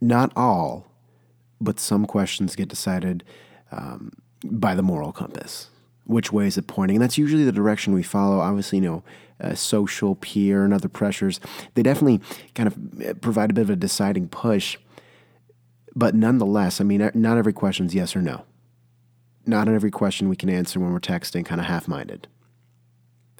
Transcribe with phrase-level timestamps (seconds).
[0.00, 0.86] not all,
[1.60, 3.24] but some questions get decided
[3.70, 4.12] um,
[4.44, 5.68] by the moral compass.
[6.04, 6.96] Which way is it pointing?
[6.96, 8.40] And that's usually the direction we follow.
[8.40, 9.04] Obviously, you know,
[9.40, 11.40] uh, social, peer, and other pressures,
[11.74, 12.20] they definitely
[12.54, 14.76] kind of uh, provide a bit of a deciding push.
[15.94, 18.44] But nonetheless, I mean, not every question is yes or no.
[19.46, 22.28] Not on every question we can answer when we're texting kind of half minded.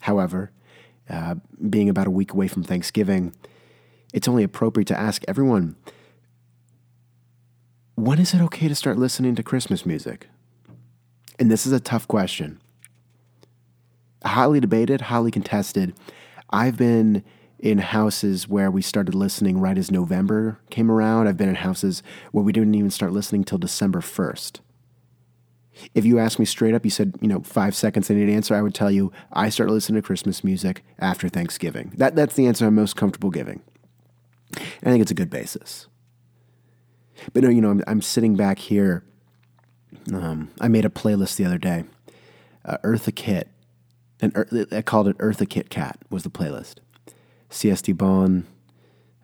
[0.03, 0.51] However,
[1.09, 1.37] uh,
[1.69, 3.35] being about a week away from Thanksgiving,
[4.13, 5.77] it's only appropriate to ask everyone
[8.01, 10.29] when is it okay to start listening to Christmas music?
[11.39, 12.61] And this is a tough question.
[14.25, 15.95] Highly debated, highly contested.
[16.49, 17.23] I've been
[17.59, 21.29] in houses where we started listening right as November came around.
[21.29, 24.61] I've been in houses where we didn't even start listening till December 1st.
[25.95, 28.35] If you asked me straight up, you said, you know, five seconds I need an
[28.35, 31.93] answer, I would tell you I start listening to Christmas music after Thanksgiving.
[31.97, 33.63] That, that's the answer I'm most comfortable giving.
[34.57, 35.87] I think it's a good basis.
[37.33, 39.05] But no, you know, I'm, I'm sitting back here.
[40.13, 41.85] Um, I made a playlist the other day,
[42.65, 43.49] uh, Eartha Kitt,
[44.21, 44.33] and
[44.73, 46.77] I called it Eartha Kit Kat was the playlist.
[47.51, 48.47] CSD Bone,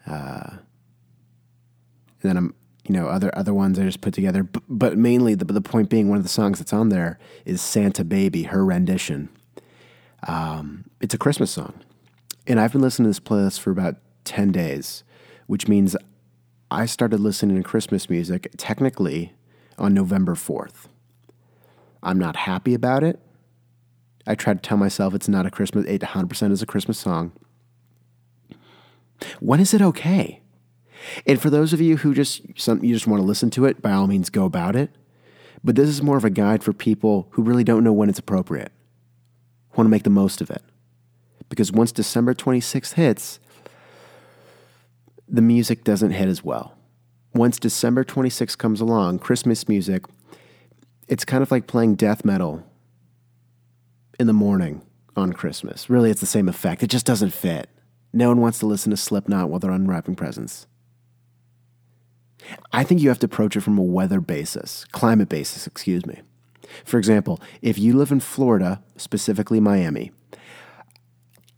[0.06, 0.58] uh,
[2.22, 4.42] and then I'm you know other other ones I just put together.
[4.42, 7.60] But, but mainly the the point being, one of the songs that's on there is
[7.60, 9.28] Santa Baby, her rendition.
[10.26, 11.74] Um, it's a Christmas song,
[12.46, 15.04] and I've been listening to this playlist for about ten days,
[15.46, 15.96] which means
[16.70, 19.34] I started listening to Christmas music technically
[19.78, 20.88] on November fourth.
[22.02, 23.20] I'm not happy about it.
[24.26, 25.86] I try to tell myself it's not a Christmas.
[25.86, 27.32] 100% is a Christmas song.
[29.38, 30.42] When is it okay?
[31.24, 33.80] And for those of you who just some, you just want to listen to it,
[33.80, 34.90] by all means, go about it.
[35.62, 38.18] But this is more of a guide for people who really don't know when it's
[38.18, 38.72] appropriate,
[39.76, 40.62] want to make the most of it.
[41.48, 43.38] Because once December 26th hits,
[45.28, 46.76] the music doesn't hit as well.
[47.34, 50.04] Once December 26th comes along, Christmas music,
[51.08, 52.64] it's kind of like playing death metal
[54.18, 54.82] in the morning
[55.16, 55.90] on Christmas.
[55.90, 56.82] Really, it's the same effect.
[56.82, 57.68] It just doesn't fit.
[58.12, 60.66] No one wants to listen to Slipknot while they're unwrapping presents.
[62.72, 66.22] I think you have to approach it from a weather basis, climate basis, excuse me.
[66.84, 70.12] For example, if you live in Florida, specifically Miami,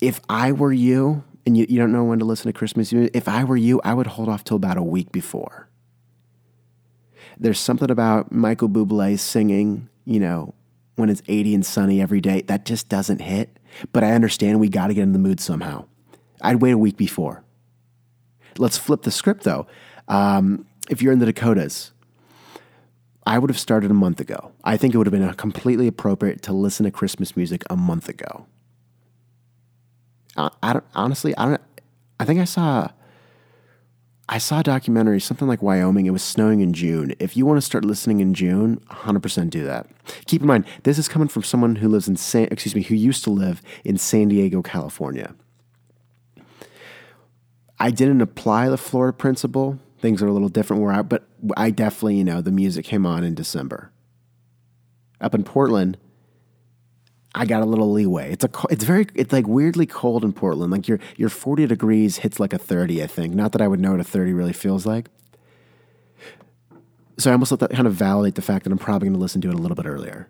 [0.00, 3.11] if I were you and you, you don't know when to listen to Christmas music,
[3.15, 5.67] if I were you, I would hold off till about a week before.
[7.39, 10.53] There's something about Michael Bublé singing, you know,
[10.97, 13.59] when it's 80 and sunny every day, that just doesn't hit.
[13.93, 15.87] But I understand we got to get in the mood somehow.
[16.43, 17.43] I'd wait a week before.
[18.59, 19.67] Let's flip the script though.
[20.07, 21.93] Um, if you're in the Dakotas,
[23.27, 24.53] I would have started a month ago.
[24.65, 28.11] I think it would have been completely appropriate to listen to Christmas music a month
[28.11, 28.47] ago.
[30.62, 31.37] I, don't honestly.
[31.37, 31.60] I don't.
[32.21, 32.88] I think I saw.
[34.31, 36.04] I saw a documentary, something like Wyoming.
[36.04, 37.15] It was snowing in June.
[37.19, 39.87] If you want to start listening in June, 100% do that.
[40.26, 42.94] Keep in mind, this is coming from someone who lives in San, excuse me, who
[42.94, 45.34] used to live in San Diego, California.
[47.81, 51.25] I didn't apply the Florida principle things are a little different where I, but
[51.56, 53.91] I definitely, you know, the music came on in December.
[55.20, 55.99] Up in Portland,
[57.38, 58.32] I got a little leeway.
[58.32, 60.72] It's a, it's very, it's like weirdly cold in Portland.
[60.72, 63.32] Like your, your 40 degrees hits like a 30, I think.
[63.32, 65.09] Not that I would know what a 30 really feels like.
[67.16, 69.21] So I almost let that kind of validate the fact that I'm probably going to
[69.21, 70.28] listen to it a little bit earlier.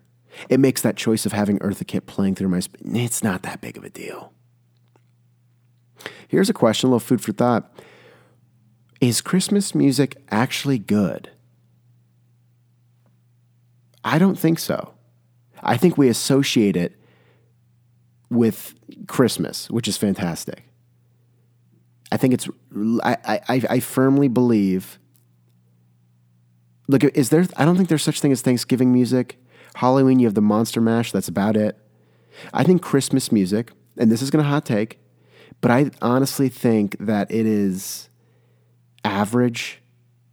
[0.49, 3.59] It makes that choice of having Eartha Kitt playing through my, sp- it's not that
[3.59, 4.31] big of a deal.
[6.27, 7.73] Here's a question, a little food for thought.
[9.01, 11.31] Is Christmas music actually good?
[14.03, 14.93] I don't think so.
[15.63, 16.98] I think we associate it
[18.29, 18.75] with
[19.07, 20.63] Christmas, which is fantastic.
[22.11, 22.49] I think it's,
[23.03, 23.17] I,
[23.47, 24.99] I, I firmly believe.
[26.87, 29.37] Look, is there, I don't think there's such thing as Thanksgiving music.
[29.75, 31.77] Halloween, you have the Monster Mash, that's about it.
[32.53, 34.99] I think Christmas music, and this is going to hot take,
[35.61, 38.09] but I honestly think that it is
[39.03, 39.81] average,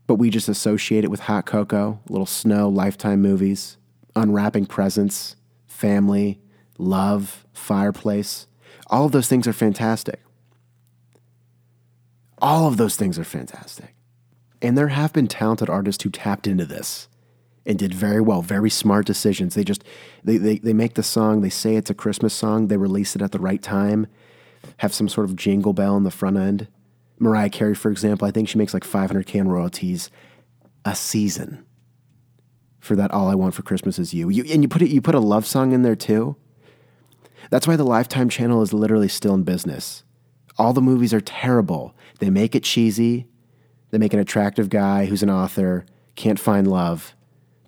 [0.06, 3.76] but we just associate it with hot cocoa, little snow, lifetime movies,
[4.15, 5.37] unwrapping presents,
[5.67, 6.41] family,
[6.78, 8.46] love, fireplace.
[8.88, 10.20] All of those things are fantastic.
[12.38, 13.94] All of those things are fantastic.
[14.62, 17.08] And there have been talented artists who tapped into this
[17.64, 19.55] and did very well, very smart decisions.
[19.55, 19.84] They just
[20.23, 23.22] they, they, they make the song, they say it's a Christmas song, they release it
[23.22, 24.06] at the right time,
[24.79, 26.69] have some sort of jingle bell in the front end.
[27.19, 30.11] Mariah Carey, for example, I think she makes like 500k in royalties
[30.84, 31.64] a season
[32.79, 35.00] for that "All I Want for Christmas Is You." you and you put it, you
[35.00, 36.37] put a love song in there too.
[37.50, 40.02] That's why the Lifetime channel is literally still in business.
[40.58, 41.94] All the movies are terrible.
[42.19, 43.26] They make it cheesy.
[43.90, 47.14] They make an attractive guy who's an author, can't find love.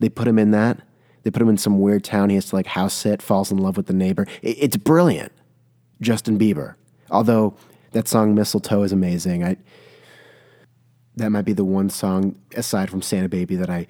[0.00, 0.80] They put him in that.
[1.22, 2.30] They put him in some weird town.
[2.30, 4.26] He has to like house sit, falls in love with the neighbor.
[4.42, 5.32] It's brilliant.
[6.00, 6.74] Justin Bieber.
[7.10, 7.54] Although
[7.92, 9.44] that song Mistletoe is amazing.
[9.44, 9.56] I
[11.16, 13.88] that might be the one song aside from Santa Baby that I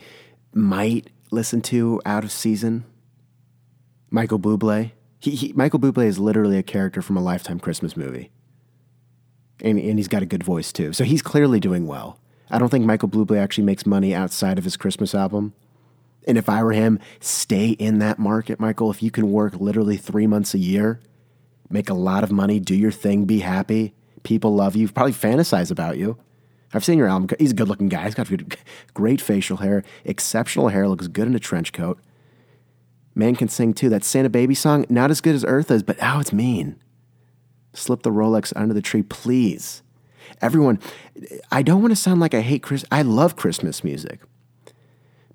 [0.55, 2.85] might listen to out of season.
[4.11, 4.93] Michael Bublé.
[5.21, 8.31] He, he, Michael Bublé is literally a character from a Lifetime Christmas movie.
[9.61, 10.93] And, and he's got a good voice too.
[10.93, 12.19] So he's clearly doing well.
[12.51, 15.53] I don't think Michael Bublé actually makes money outside of his Christmas album.
[16.27, 18.91] And if I were him, stay in that market, Michael.
[18.91, 21.01] If you can work literally three months a year,
[21.71, 23.95] make a lot of money, do your thing, be happy.
[24.23, 26.19] People love you, probably fantasize about you.
[26.75, 27.35] I've seen your album.
[27.39, 28.05] He's a good looking guy.
[28.05, 28.31] He's got
[28.95, 31.99] great facial hair, exceptional hair, looks good in a trench coat.
[33.19, 33.89] Man can sing too.
[33.89, 36.77] That Santa Baby song, not as good as Eartha's, but oh, it's mean.
[37.75, 39.83] Slip the Rolex under the tree, please.
[40.41, 40.79] Everyone,
[41.51, 42.85] I don't want to sound like I hate Chris.
[42.93, 44.21] I love Christmas music.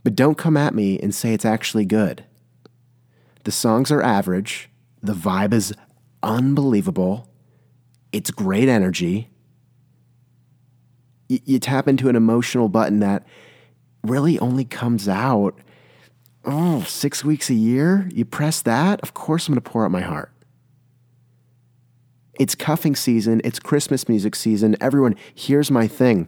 [0.04, 2.24] But don't come at me and say it's actually good.
[3.44, 4.70] The songs are average.
[5.02, 5.74] The vibe is
[6.22, 7.30] unbelievable.
[8.14, 9.30] It's great energy.
[11.30, 13.28] Y- you tap into an emotional button that
[14.04, 15.58] really only comes out
[16.46, 18.10] oh, six weeks a year.
[18.14, 20.32] You press that, of course I'm going to pour out my heart.
[22.40, 24.76] It's cuffing season, it's Christmas music season.
[24.82, 26.28] Everyone, here's my thing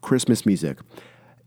[0.00, 0.78] Christmas music.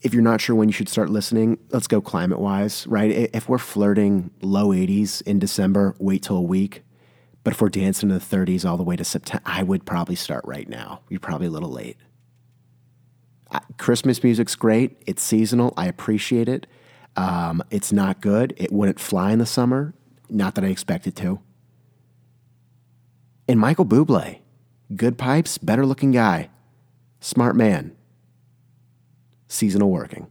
[0.02, 3.30] If you're not sure when you should start listening, let's go climate wise, right?
[3.34, 6.84] If we're flirting low 80s in December, wait till a week.
[7.44, 10.16] But if we're dancing in the 30s all the way to September, I would probably
[10.16, 11.02] start right now.
[11.10, 11.98] You're probably a little late.
[13.78, 15.02] Christmas music's great.
[15.06, 15.74] It's seasonal.
[15.78, 16.68] I appreciate it.
[17.16, 18.54] Um, it's not good.
[18.58, 19.94] It wouldn't fly in the summer.
[20.30, 21.40] Not that I expect it to.
[23.48, 24.40] And Michael Bublé,
[24.96, 26.50] good pipes, better looking guy,
[27.20, 27.96] smart man,
[29.48, 30.28] seasonal working.